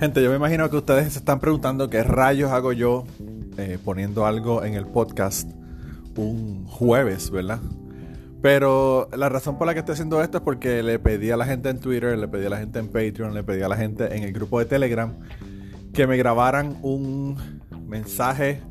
[0.00, 3.04] Gente, yo me imagino que ustedes se están preguntando qué rayos hago yo
[3.58, 5.50] eh, poniendo algo en el podcast
[6.16, 7.60] un jueves, ¿verdad?
[8.40, 11.44] Pero la razón por la que estoy haciendo esto es porque le pedí a la
[11.44, 14.16] gente en Twitter, le pedí a la gente en Patreon, le pedí a la gente
[14.16, 15.12] en el grupo de Telegram
[15.92, 17.36] que me grabaran un
[17.86, 18.62] mensaje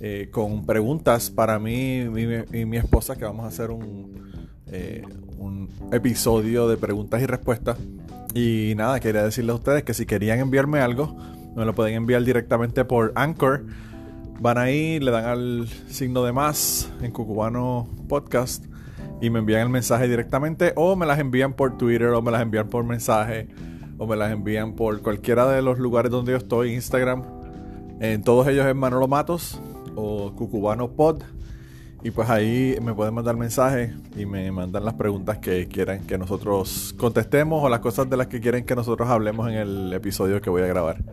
[0.00, 4.32] eh, con preguntas para mí y mi, esposa, que vamos a hacer un,
[4.66, 5.02] eh,
[5.38, 7.78] un episodio de preguntas y respuestas
[8.34, 11.16] y nada, quería decirles a ustedes que si querían enviarme algo,
[11.56, 13.64] me lo pueden enviar directamente por Anchor.
[14.40, 18.64] Van ahí, le dan al signo de más en Cucubano Podcast
[19.20, 22.40] y me envían el mensaje directamente o me las envían por Twitter o me las
[22.40, 23.48] envían por mensaje
[23.98, 27.22] o me las envían por cualquiera de los lugares donde yo estoy, Instagram.
[28.00, 29.60] En todos ellos es Manolo Matos
[29.94, 31.22] o Cucubano Pod.
[32.02, 36.16] Y pues ahí me pueden mandar mensajes y me mandan las preguntas que quieran que
[36.16, 40.40] nosotros contestemos o las cosas de las que quieren que nosotros hablemos en el episodio
[40.40, 41.04] que voy a grabar.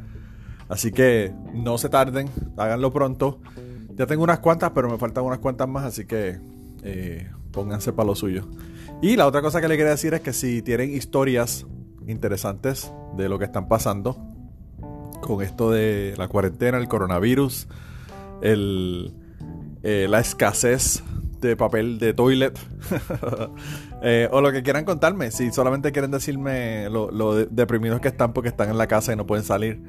[0.69, 3.39] Así que no se tarden, háganlo pronto.
[3.95, 6.39] Ya tengo unas cuantas, pero me faltan unas cuantas más, así que
[6.83, 8.47] eh, pónganse para lo suyo.
[9.01, 11.65] Y la otra cosa que le quería decir es que si tienen historias
[12.07, 14.17] interesantes de lo que están pasando
[15.21, 17.67] con esto de la cuarentena, el coronavirus,
[18.41, 19.13] el
[19.83, 21.03] eh, la escasez
[21.41, 22.57] de papel de toilet
[24.01, 25.31] eh, o lo que quieran contarme.
[25.31, 29.25] Si solamente quieren decirme lo, deprimidos que están porque están en la casa y no
[29.25, 29.81] pueden salir,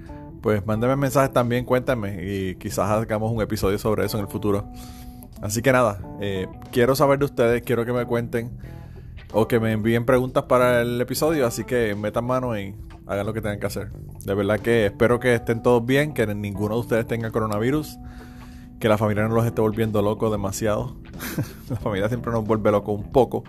[0.43, 4.71] pues mándenme mensajes también, cuéntame y quizás hagamos un episodio sobre eso en el futuro.
[5.41, 8.51] Así que nada, eh, quiero saber de ustedes, quiero que me cuenten
[9.33, 12.75] o que me envíen preguntas para el episodio, así que metan mano y
[13.07, 13.91] hagan lo que tengan que hacer.
[14.25, 17.99] De verdad que espero que estén todos bien, que ninguno de ustedes tenga coronavirus
[18.79, 20.97] que la familia no los esté volviendo locos demasiado.
[21.71, 23.45] la familia siempre nos vuelve locos un poco,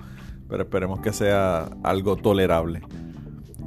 [0.47, 2.81] pero esperemos que sea algo tolerable.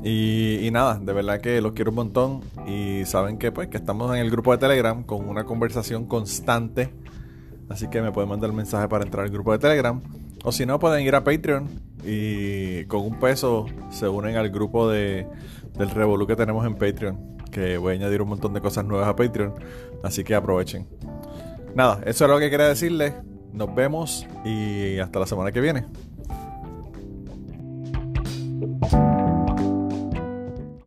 [0.04, 4.12] Y, nada, de verdad que los quiero un montón y saben que pues que estamos
[4.14, 6.92] en el grupo de Telegram con una conversación constante.
[7.68, 10.02] Así que me pueden mandar el mensaje para entrar al grupo de Telegram.
[10.42, 11.68] O si no, pueden ir a Patreon
[12.04, 15.28] y con un peso se unen al grupo de,
[15.78, 17.36] del Revolu que tenemos en Patreon.
[17.52, 19.54] Que voy a añadir un montón de cosas nuevas a Patreon.
[20.02, 20.88] Así que aprovechen.
[21.74, 23.14] Nada, eso es lo que quería decirles.
[23.52, 25.84] Nos vemos y hasta la semana que viene.